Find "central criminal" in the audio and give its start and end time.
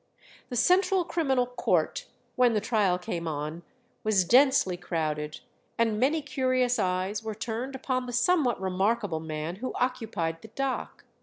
0.55-1.45